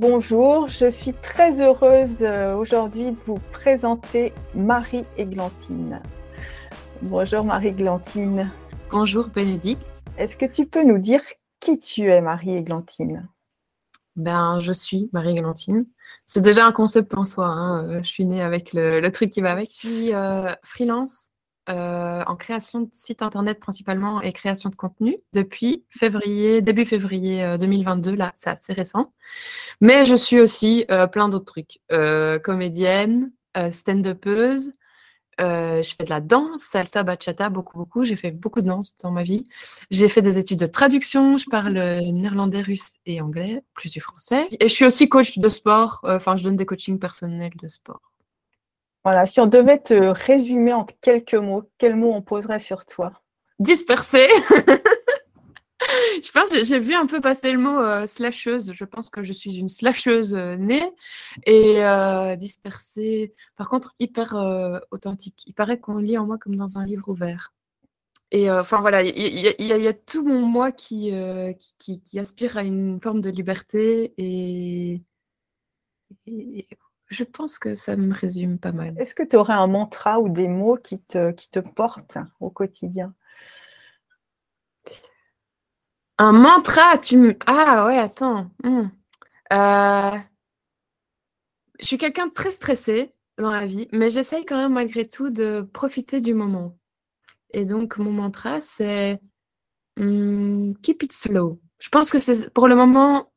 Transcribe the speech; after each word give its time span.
Bonjour, 0.00 0.66
je 0.66 0.88
suis 0.88 1.12
très 1.12 1.60
heureuse 1.60 2.22
euh, 2.22 2.56
aujourd'hui 2.56 3.12
de 3.12 3.20
vous 3.26 3.38
présenter 3.52 4.32
Marie-Églantine. 4.54 6.00
Bonjour 7.02 7.44
Marie-Églantine. 7.44 8.50
Bonjour 8.90 9.28
Bénédicte. 9.28 9.82
Est-ce 10.16 10.38
que 10.38 10.46
tu 10.46 10.64
peux 10.64 10.84
nous 10.84 10.96
dire 10.96 11.20
qui 11.60 11.78
tu 11.78 12.10
es 12.10 12.22
Marie-Églantine 12.22 13.28
Ben, 14.16 14.58
je 14.60 14.72
suis 14.72 15.10
Marie-Églantine. 15.12 15.84
C'est 16.24 16.40
déjà 16.40 16.64
un 16.64 16.72
concept 16.72 17.12
en 17.12 17.26
soi. 17.26 17.48
Hein. 17.48 18.02
Je 18.02 18.08
suis 18.08 18.24
née 18.24 18.40
avec 18.40 18.72
le, 18.72 19.06
truc 19.10 19.28
qui 19.28 19.42
va 19.42 19.52
avec. 19.52 19.66
Je 19.66 19.74
suis 19.74 20.14
euh, 20.14 20.54
freelance 20.64 21.28
euh, 21.70 22.24
en 22.26 22.36
création 22.36 22.80
de 22.80 22.88
sites 22.92 23.22
internet 23.22 23.60
principalement 23.60 24.20
et 24.22 24.32
création 24.32 24.70
de 24.70 24.74
contenu 24.74 25.16
depuis 25.32 25.84
février, 25.90 26.62
début 26.62 26.84
février 26.84 27.56
2022. 27.58 28.10
Euh, 28.12 28.16
Là, 28.16 28.32
c'est 28.34 28.50
assez 28.50 28.72
récent. 28.72 29.12
Mais 29.80 30.04
je 30.04 30.14
suis 30.14 30.40
aussi 30.40 30.84
euh, 30.90 31.06
plein 31.06 31.28
d'autres 31.28 31.44
trucs. 31.44 31.80
comédienne, 32.42 33.32
stand-upeuse. 33.70 34.72
je 35.38 35.94
fais 35.96 36.04
de 36.04 36.10
la 36.10 36.20
danse, 36.20 36.62
salsa, 36.62 37.02
bachata, 37.04 37.48
beaucoup, 37.50 37.78
beaucoup. 37.78 38.04
J'ai 38.04 38.16
fait 38.16 38.32
beaucoup 38.32 38.62
de 38.62 38.66
danse 38.66 38.96
dans 38.98 39.10
ma 39.12 39.22
vie. 39.22 39.44
J'ai 39.90 40.08
fait 40.08 40.22
des 40.22 40.38
études 40.38 40.58
de 40.58 40.66
traduction. 40.66 41.38
Je 41.38 41.48
parle 41.48 41.74
néerlandais, 41.74 42.62
russe 42.62 42.94
et 43.06 43.20
anglais, 43.20 43.62
plus 43.74 43.92
du 43.92 44.00
français. 44.00 44.48
Et 44.50 44.68
je 44.68 44.74
suis 44.74 44.84
aussi 44.84 45.08
coach 45.08 45.38
de 45.38 45.48
sport. 45.48 46.00
Enfin, 46.02 46.36
je 46.36 46.42
donne 46.42 46.56
des 46.56 46.66
coachings 46.66 46.98
personnels 46.98 47.52
de 47.56 47.68
sport. 47.68 48.09
Voilà, 49.04 49.24
si 49.26 49.40
on 49.40 49.46
devait 49.46 49.78
te 49.78 49.94
résumer 49.94 50.72
en 50.72 50.84
quelques 51.00 51.34
mots, 51.34 51.70
quels 51.78 51.96
mots 51.96 52.12
on 52.14 52.22
poserait 52.22 52.58
sur 52.58 52.84
toi? 52.84 53.12
Dispersé. 53.58 54.28
je 56.22 56.30
pense 56.32 56.50
j'ai 56.62 56.78
vu 56.78 56.94
un 56.94 57.06
peu 57.06 57.20
passer 57.20 57.50
le 57.52 57.58
mot 57.58 57.80
euh, 57.80 58.06
slasheuse. 58.06 58.72
Je 58.72 58.84
pense 58.84 59.10
que 59.10 59.22
je 59.22 59.32
suis 59.32 59.56
une 59.56 59.68
slasheuse 59.68 60.34
euh, 60.34 60.56
née 60.56 60.92
et 61.46 61.82
euh, 61.84 62.36
dispersée. 62.36 63.34
Par 63.56 63.68
contre, 63.68 63.94
hyper 63.98 64.34
authentique. 64.90 65.44
Il 65.46 65.54
paraît 65.54 65.78
qu'on 65.80 65.96
lit 65.96 66.18
en 66.18 66.26
moi 66.26 66.38
comme 66.38 66.56
dans 66.56 66.78
un 66.78 66.84
livre 66.84 67.08
ouvert. 67.08 67.52
Et 68.32 68.48
enfin 68.50 68.80
voilà, 68.80 69.02
il 69.02 69.40
y, 69.40 69.88
a 69.88 69.92
tout 69.92 70.24
mon 70.24 70.46
moi 70.46 70.70
qui, 70.70 71.12
aspire 72.16 72.56
à 72.58 72.62
une 72.62 73.00
forme 73.00 73.20
de 73.20 73.30
liberté 73.30 74.14
et 74.18 75.02
je 77.10 77.24
pense 77.24 77.58
que 77.58 77.74
ça 77.74 77.96
me 77.96 78.14
résume 78.14 78.58
pas 78.58 78.72
mal. 78.72 78.94
Est-ce 78.98 79.14
que 79.14 79.24
tu 79.24 79.36
aurais 79.36 79.54
un 79.54 79.66
mantra 79.66 80.20
ou 80.20 80.28
des 80.28 80.48
mots 80.48 80.76
qui 80.76 81.00
te, 81.00 81.32
qui 81.32 81.50
te 81.50 81.58
portent 81.58 82.18
au 82.38 82.50
quotidien? 82.50 83.14
Un 86.18 86.32
mantra 86.32 86.98
tu 86.98 87.16
me... 87.16 87.36
Ah 87.46 87.86
ouais, 87.86 87.98
attends. 87.98 88.50
Hmm. 88.62 88.88
Euh, 89.52 90.18
je 91.80 91.86
suis 91.86 91.98
quelqu'un 91.98 92.28
de 92.28 92.32
très 92.32 92.52
stressé 92.52 93.12
dans 93.38 93.50
la 93.50 93.66
vie, 93.66 93.88
mais 93.90 94.10
j'essaye 94.10 94.44
quand 94.44 94.56
même 94.56 94.74
malgré 94.74 95.08
tout 95.08 95.30
de 95.30 95.68
profiter 95.72 96.20
du 96.20 96.34
moment. 96.34 96.78
Et 97.52 97.64
donc, 97.64 97.96
mon 97.98 98.12
mantra, 98.12 98.60
c'est 98.60 99.20
hmm, 99.96 100.74
Keep 100.82 101.02
it 101.04 101.12
slow. 101.12 101.60
Je 101.78 101.88
pense 101.88 102.10
que 102.10 102.20
c'est 102.20 102.52
pour 102.52 102.68
le 102.68 102.76
moment 102.76 103.32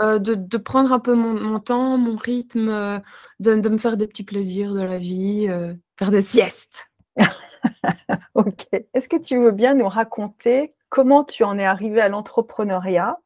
euh, 0.00 0.18
de, 0.18 0.56
prendre 0.56 0.92
un 0.92 0.98
peu 0.98 1.14
mon, 1.14 1.60
temps, 1.60 1.98
mon 1.98 2.16
rythme, 2.16 2.68
euh, 2.68 2.98
de, 3.38 3.68
me 3.68 3.78
faire 3.78 3.96
des 3.96 4.06
petits 4.06 4.24
plaisirs 4.24 4.72
de 4.72 4.80
la 4.80 4.96
vie, 4.96 5.46
euh, 5.48 5.74
faire 5.98 6.10
des 6.10 6.22
siestes. 6.22 6.90
ok. 8.34 8.66
Est-ce 8.94 9.08
que 9.08 9.20
tu 9.20 9.38
veux 9.38 9.50
bien 9.50 9.74
nous 9.74 9.88
raconter 9.88 10.74
comment 10.88 11.24
tu 11.24 11.44
en 11.44 11.58
es 11.58 11.64
arrivé 11.64 12.00
à 12.00 12.08
l'entrepreneuriat 12.08 13.18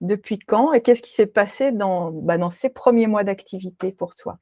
Depuis 0.00 0.38
quand 0.38 0.72
Et 0.72 0.80
qu'est-ce 0.80 1.02
qui 1.02 1.12
s'est 1.12 1.26
passé 1.26 1.72
dans, 1.72 2.12
bah, 2.12 2.38
dans 2.38 2.50
ces 2.50 2.70
premiers 2.70 3.08
mois 3.08 3.24
d'activité 3.24 3.90
pour 3.90 4.14
toi? 4.14 4.38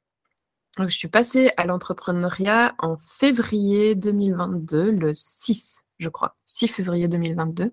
Je 0.77 0.87
suis 0.87 1.07
passée 1.07 1.51
à 1.57 1.65
l'entrepreneuriat 1.65 2.75
en 2.79 2.97
février 2.97 3.95
2022, 3.95 4.91
le 4.91 5.13
6 5.15 5.84
je 5.99 6.09
crois, 6.09 6.35
6 6.45 6.67
février 6.67 7.07
2022. 7.07 7.63
Euh, 7.63 7.69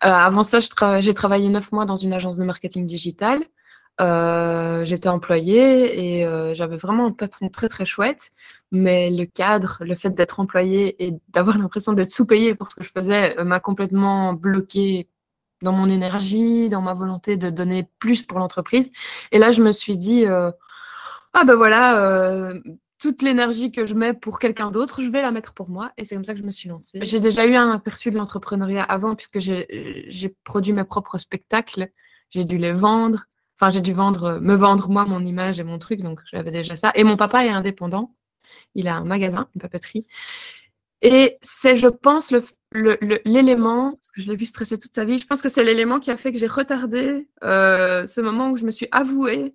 avant 0.00 0.42
ça, 0.42 0.58
j'ai 1.00 1.14
travaillé 1.14 1.48
neuf 1.48 1.72
mois 1.72 1.84
dans 1.84 1.96
une 1.96 2.12
agence 2.12 2.36
de 2.38 2.44
marketing 2.44 2.86
digital. 2.86 3.42
Euh, 4.00 4.84
j'étais 4.84 5.08
employée 5.08 6.16
et 6.16 6.26
euh, 6.26 6.52
j'avais 6.52 6.76
vraiment 6.76 7.06
un 7.06 7.12
patron 7.12 7.48
très 7.48 7.68
très 7.68 7.86
chouette, 7.86 8.32
mais 8.72 9.10
le 9.10 9.24
cadre, 9.24 9.78
le 9.80 9.94
fait 9.94 10.10
d'être 10.10 10.40
employée 10.40 11.04
et 11.04 11.12
d'avoir 11.28 11.58
l'impression 11.58 11.92
d'être 11.92 12.10
sous-payée 12.10 12.56
pour 12.56 12.70
ce 12.70 12.76
que 12.76 12.84
je 12.84 12.90
faisais 12.90 13.36
m'a 13.44 13.60
complètement 13.60 14.32
bloqué 14.32 15.08
dans 15.62 15.72
mon 15.72 15.88
énergie, 15.88 16.68
dans 16.68 16.82
ma 16.82 16.94
volonté 16.94 17.36
de 17.36 17.50
donner 17.50 17.88
plus 18.00 18.22
pour 18.22 18.38
l'entreprise. 18.40 18.90
Et 19.30 19.38
là, 19.38 19.52
je 19.52 19.62
me 19.62 19.70
suis 19.72 19.96
dit, 19.96 20.26
ah 20.26 21.44
ben 21.44 21.54
voilà, 21.54 22.52
toute 23.04 23.20
l'énergie 23.20 23.70
que 23.70 23.84
je 23.84 23.92
mets 23.92 24.14
pour 24.14 24.38
quelqu'un 24.38 24.70
d'autre, 24.70 25.02
je 25.02 25.10
vais 25.10 25.20
la 25.20 25.30
mettre 25.30 25.52
pour 25.52 25.68
moi. 25.68 25.92
Et 25.98 26.06
c'est 26.06 26.14
comme 26.14 26.24
ça 26.24 26.32
que 26.32 26.40
je 26.40 26.44
me 26.44 26.50
suis 26.50 26.70
lancée. 26.70 27.00
J'ai 27.02 27.20
déjà 27.20 27.44
eu 27.44 27.54
un 27.54 27.70
aperçu 27.70 28.10
de 28.10 28.16
l'entrepreneuriat 28.16 28.82
avant, 28.82 29.14
puisque 29.14 29.40
j'ai 29.40 30.36
produit 30.42 30.72
mes 30.72 30.84
propres 30.84 31.18
spectacles. 31.18 31.90
J'ai 32.30 32.44
dû 32.44 32.56
les 32.56 32.72
vendre. 32.72 33.26
Enfin, 33.60 33.68
j'ai 33.68 33.82
dû 33.82 33.92
vendre, 33.92 34.38
me 34.40 34.54
vendre 34.54 34.88
moi 34.88 35.04
mon 35.04 35.22
image 35.22 35.60
et 35.60 35.64
mon 35.64 35.78
truc, 35.78 36.00
donc 36.00 36.20
j'avais 36.32 36.50
déjà 36.50 36.76
ça. 36.76 36.92
Et 36.94 37.04
mon 37.04 37.18
papa 37.18 37.44
est 37.44 37.50
indépendant. 37.50 38.14
Il 38.74 38.88
a 38.88 38.96
un 38.96 39.04
magasin, 39.04 39.48
une 39.54 39.60
papeterie. 39.60 40.06
Et 41.02 41.36
c'est, 41.42 41.76
je 41.76 41.88
pense, 41.88 42.32
l'élément, 42.72 43.90
parce 43.92 44.10
que 44.12 44.22
je 44.22 44.30
l'ai 44.30 44.36
vu 44.36 44.46
stresser 44.46 44.78
toute 44.78 44.94
sa 44.94 45.04
vie, 45.04 45.18
je 45.18 45.26
pense 45.26 45.42
que 45.42 45.50
c'est 45.50 45.62
l'élément 45.62 46.00
qui 46.00 46.10
a 46.10 46.16
fait 46.16 46.32
que 46.32 46.38
j'ai 46.38 46.46
retardé 46.46 47.28
euh, 47.42 48.06
ce 48.06 48.22
moment 48.22 48.50
où 48.50 48.56
je 48.56 48.64
me 48.64 48.70
suis 48.70 48.88
avouée 48.92 49.54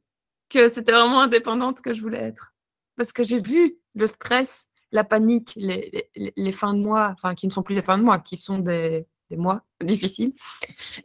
que 0.50 0.70
c'était 0.70 0.92
vraiment 0.92 1.22
indépendante 1.22 1.82
que 1.82 1.94
je 1.94 2.02
voulais 2.04 2.20
être 2.20 2.54
parce 3.00 3.14
que 3.14 3.24
j'ai 3.24 3.40
vu 3.40 3.78
le 3.96 4.08
stress, 4.08 4.68
la 4.92 5.06
panique, 5.06 5.54
les, 5.56 6.52
fins 6.52 6.74
de 6.74 6.82
mois, 6.82 7.14
enfin 7.14 7.34
qui 7.34 7.48
ne 7.48 7.52
sont 7.52 7.64
plus 7.64 7.74
des 7.76 7.82
fins 7.82 7.98
de 7.98 8.04
mois, 8.04 8.20
qui 8.20 8.36
sont 8.36 8.60
des, 8.60 9.08
mois 9.32 9.64
difficiles. 9.82 10.34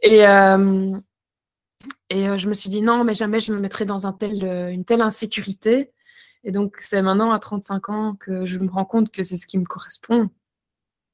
Et, 0.01 0.27
euh, 0.27 0.91
et 2.09 2.27
euh, 2.27 2.37
je 2.37 2.49
me 2.49 2.53
suis 2.53 2.69
dit 2.69 2.81
non, 2.81 3.05
mais 3.05 3.13
jamais 3.13 3.39
je 3.39 3.53
me 3.53 3.59
mettrai 3.59 3.85
dans 3.85 4.05
un 4.05 4.11
tel, 4.11 4.43
euh, 4.43 4.67
une 4.67 4.83
telle 4.83 4.99
insécurité. 4.99 5.93
Et 6.43 6.51
donc 6.51 6.79
c'est 6.81 7.01
maintenant 7.01 7.31
à 7.31 7.39
35 7.39 7.89
ans 7.89 8.15
que 8.15 8.45
je 8.45 8.59
me 8.59 8.69
rends 8.69 8.83
compte 8.83 9.09
que 9.09 9.23
c'est 9.23 9.37
ce 9.37 9.47
qui 9.47 9.57
me 9.57 9.65
correspond 9.65 10.29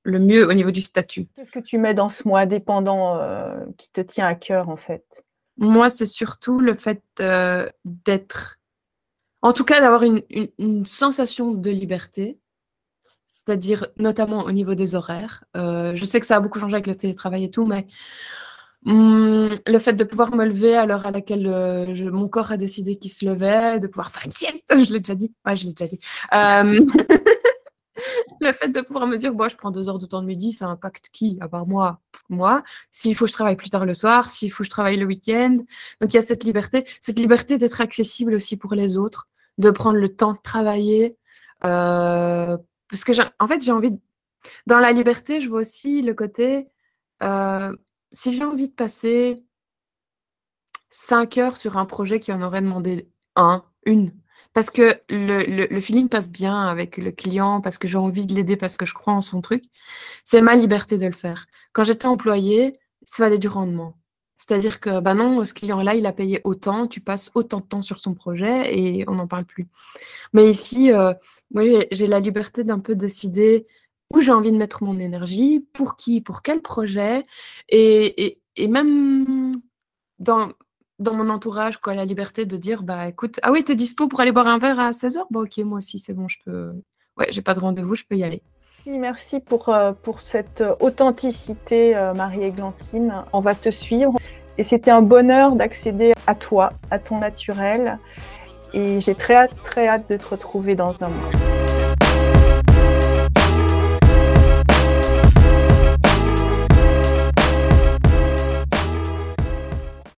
le 0.02 0.18
mieux 0.18 0.48
au 0.50 0.53
niveau 0.53 0.72
du 0.72 0.81
statut. 0.81 1.28
Qu'est-ce 1.36 1.52
que 1.52 1.59
tu 1.59 1.78
mets 1.78 1.94
dans 1.94 2.09
ce 2.09 2.28
mois 2.28 2.48
dépendant 2.48 3.22
qui 3.78 3.92
te 3.92 4.02
tient 4.02 4.25
à 4.25 4.34
cœur 4.34 4.69
en 4.69 4.78
fait? 4.78 5.24
Moi, 5.58 5.92
c'est 5.92 6.08
surtout 6.08 6.59
le 6.59 6.74
fait 6.74 7.03
d'être 7.86 8.61
en 9.41 9.53
tout 9.53 9.66
cas 9.66 9.81
d'avoir 9.81 10.03
une, 10.03 10.85
sensation 10.85 11.53
de 11.53 11.69
liberté, 11.69 12.40
c'est-à-dire 13.28 13.88
notamment 13.97 14.44
au 14.44 14.52
niveau 14.52 14.75
des 14.75 14.96
horaires. 14.96 15.44
Euh, 15.57 15.96
je 15.96 16.06
sais 16.06 16.19
que 16.19 16.25
ça 16.25 16.38
a 16.38 16.40
beaucoup 16.40 16.59
changé 16.59 16.75
avec 16.75 16.88
le 16.88 16.96
télétravail 16.96 17.46
et 17.46 17.51
tout, 17.51 17.66
mais 17.66 17.88
hum, 18.85 19.53
le 19.66 19.80
fait 19.80 19.94
de 19.94 20.03
pouvoir 20.03 20.35
me 20.35 20.46
lever 20.46 20.75
à 20.75 20.85
l'heure 20.85 21.06
à 21.06 21.12
laquelle 21.12 21.47
euh, 21.47 22.12
mon 22.12 22.28
corps 22.28 22.51
a 22.51 22.57
décidé 22.57 22.97
qu'il 22.97 23.12
se 23.12 23.25
levait, 23.25 23.80
de 23.80 23.88
pouvoir 23.88 24.12
faire 24.12 24.24
une 24.25 24.31
sieste, 24.31 24.66
je 24.85 24.94
l'ai 24.94 25.00
déjà 25.00 25.16
dit. 25.16 25.34
Ouais, 25.46 25.57
je 25.57 25.66
l'ai 25.66 25.74
déjà 25.74 25.88
dit. 25.88 26.00
Euh, 26.34 26.85
le 28.41 28.51
fait 28.51 28.69
de 28.69 28.81
pouvoir 28.81 29.07
me 29.07 29.18
dire, 29.18 29.34
bon, 29.34 29.50
je 29.50 29.56
prends 29.56 29.72
deux 29.72 29.90
heures 29.90 30.00
de 30.00 30.06
temps 30.06 30.22
de 30.22 30.28
midi, 30.28 30.53
ça 30.53 30.68
impacte 30.68 31.09
qui 31.12 31.38
À 31.41 31.47
part 31.47 31.66
moi, 31.68 32.00
moi. 32.30 32.63
S'il 32.91 33.16
faut, 33.16 33.28
je 33.28 33.34
travaille 33.34 33.56
plus 33.56 33.69
tard 33.69 33.85
le 33.85 33.94
soir. 33.94 34.30
S'il 34.30 34.51
faut, 34.51 34.63
je 34.63 34.69
travaille 34.69 34.97
le 34.97 35.06
week-end. 35.06 35.57
Donc, 36.01 36.13
il 36.13 36.16
y 36.16 36.19
a 36.19 36.22
cette 36.22 36.44
liberté, 36.44 36.85
cette 37.01 37.19
liberté 37.19 37.57
d'être 37.57 37.81
accessible 37.81 38.34
aussi 38.35 38.57
pour 38.57 38.74
les 38.75 38.97
autres 38.97 39.28
de 39.57 39.72
prendre 39.72 39.97
le 39.97 40.16
temps 40.16 40.34
de 40.34 40.39
travailler. 40.44 41.17
Euh, 41.65 42.57
parce 42.89 43.03
que, 43.03 43.12
en 43.39 43.48
fait, 43.48 43.63
j'ai 43.63 43.71
envie. 43.71 44.00
Dans 44.68 44.80
la 44.80 44.92
liberté, 44.92 45.42
je 45.42 45.50
vois 45.50 45.62
aussi 45.62 46.01
le 46.01 46.13
côté. 46.13 46.68
Euh, 47.24 47.74
si 48.12 48.36
j'ai 48.36 48.44
envie 48.44 48.69
de 48.69 48.74
passer 48.74 49.44
cinq 50.89 51.38
heures 51.38 51.57
sur 51.57 51.77
un 51.77 51.86
projet 51.86 52.19
qui 52.19 52.33
en 52.33 52.42
aurait 52.42 52.62
demandé 52.62 53.09
un, 53.36 53.63
une, 53.86 54.12
parce 54.53 54.69
que 54.69 55.00
le, 55.09 55.44
le, 55.68 55.81
feeling 55.81 56.09
passe 56.09 56.30
bien 56.30 56.68
avec 56.68 56.97
le 56.97 57.12
client, 57.12 57.62
parce 57.62 57.77
que 57.77 57.88
j'ai 57.88 57.97
envie 57.97 58.25
de 58.25 58.33
l'aider, 58.36 58.57
parce 58.57 58.77
que 58.77 58.86
je 58.86 58.94
crois 58.94 59.13
en 59.13 59.21
son 59.21 59.42
truc, 59.42 59.63
c'est 60.25 60.42
ma 60.42 60.56
liberté 60.56 60.97
de 60.97 61.06
le 61.06 61.13
faire. 61.13 61.47
Quand 61.74 61.83
j'étais 61.83 62.07
employée, 62.07 62.74
ça 63.04 63.24
valait 63.24 63.38
du 63.38 63.47
rendement. 63.47 63.95
C'est-à-dire 64.42 64.80
que, 64.80 65.00
bah 65.00 65.14
non, 65.14 65.46
ce 65.46 65.54
client-là, 65.54 65.94
il 65.94 66.08
a 66.08 66.12
payé 66.12 66.42
autant, 66.46 66.88
tu 66.88 67.00
passes 67.00 67.30
autant 67.36 67.60
de 67.60 67.66
temps 67.66 67.84
sur 67.84 68.00
son 68.00 68.16
projet 68.16 68.76
et 68.76 69.08
on 69.08 69.14
n'en 69.14 69.28
parle 69.28 69.46
plus. 69.46 69.68
Mais 70.34 70.50
ici, 70.50 70.92
euh, 70.92 71.14
moi, 71.54 71.64
j'ai 71.92 72.08
la 72.08 72.20
liberté 72.20 72.64
d'un 72.64 72.80
peu 72.80 72.96
décider 72.96 73.68
où 74.12 74.20
j'ai 74.20 74.32
envie 74.32 74.52
de 74.52 74.58
mettre 74.58 74.84
mon 74.84 74.98
énergie, 74.98 75.64
pour 75.74 75.96
qui, 75.96 76.22
pour 76.22 76.42
quel 76.42 76.64
projet, 76.64 77.22
et, 77.70 78.40
même 78.68 79.52
dans, 80.18 80.52
dans 80.98 81.14
mon 81.14 81.30
entourage, 81.30 81.78
quoi, 81.78 81.94
la 81.94 82.06
liberté 82.06 82.46
de 82.46 82.58
dire, 82.58 82.82
bah 82.82 83.10
écoute, 83.10 83.40
ah 83.44 83.52
oui, 83.52 83.64
t'es 83.64 83.76
dispo 83.76 84.08
pour 84.08 84.22
aller 84.22 84.32
boire 84.32 84.48
un 84.48 84.58
verre 84.58 84.80
à 84.80 84.90
16h 84.90 85.20
Bah 85.30 85.42
ok, 85.42 85.56
moi 85.60 85.78
aussi, 85.78 86.00
c'est 86.00 86.14
bon, 86.14 86.28
je 86.28 86.40
peux... 86.44 86.72
Ouais, 87.16 87.28
j'ai 87.30 87.44
pas 87.44 87.54
de 87.54 87.60
rendez-vous, 87.60 87.94
je 87.94 88.06
peux 88.06 88.18
y 88.18 88.24
aller. 88.24 88.42
Merci, 88.88 89.39
pour, 89.39 89.69
euh, 89.69 89.92
pour 89.92 90.22
cette 90.22 90.63
authenticité, 90.80 91.95
euh, 91.95 92.13
Marie-Églantine. 92.13 93.13
On 93.31 93.39
va 93.39 93.54
te 93.54 93.69
suivre. 93.69 94.13
Et 94.57 94.63
c'était 94.63 94.92
un 94.92 95.01
bonheur 95.01 95.56
d'accéder 95.56 96.13
à 96.28 96.36
toi, 96.36 96.74
à 96.89 96.98
ton 96.98 97.19
naturel. 97.19 98.00
Et 98.74 99.00
j'ai 99.01 99.16
très 99.16 99.36
hâte, 99.36 99.51
très 99.63 99.88
hâte 99.88 100.10
de 100.10 100.18
te 100.18 100.25
retrouver 100.25 100.75
dans 100.75 101.04
un 101.04 101.10
mois. 101.10 101.70